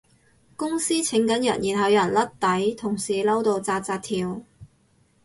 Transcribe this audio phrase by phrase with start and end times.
[0.55, 2.25] 公司請緊人然後有人甩
[2.59, 4.41] 底，同事嬲到紮紮跳